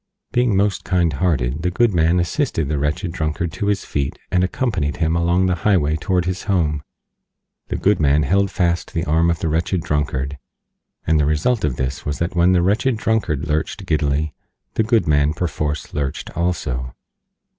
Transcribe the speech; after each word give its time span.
Being 0.31 0.57
most 0.57 0.83
kind 0.83 1.13
hearted, 1.13 1.61
the 1.61 1.69
Good 1.69 1.93
Man 1.93 2.19
assisted 2.19 2.67
the 2.69 2.79
Wretched 2.79 3.11
Drunkard 3.11 3.51
to 3.51 3.67
his 3.67 3.85
feet 3.85 4.17
and 4.31 4.43
accompanied 4.43 4.97
him 4.97 5.15
along 5.15 5.45
the 5.45 5.53
Highway 5.61 5.95
toward 5.95 6.25
his 6.25 6.45
Home. 6.45 6.81
The 7.67 7.75
Good 7.77 7.99
Man 7.99 8.23
held 8.23 8.49
fast 8.49 8.95
the 8.95 9.05
arm 9.05 9.29
of 9.29 9.37
the 9.41 9.47
Wretched 9.47 9.81
Drunkard, 9.83 10.39
and 11.05 11.19
the 11.19 11.25
result 11.27 11.63
of 11.63 11.75
this 11.75 12.03
was 12.03 12.17
that 12.17 12.35
when 12.35 12.53
the 12.53 12.63
Wretched 12.63 12.97
Drunkard 12.97 13.47
lurched 13.47 13.85
giddily 13.85 14.33
the 14.73 14.81
Good 14.81 15.07
Man 15.07 15.35
perforce 15.35 15.93
lurched 15.93 16.31
too. 16.33 16.93